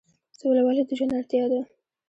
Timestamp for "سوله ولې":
0.37-0.83